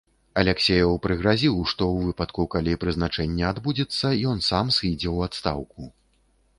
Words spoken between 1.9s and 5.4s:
ў выпадку, калі прызначэнне адбудзецца, ён сам сыдзе ў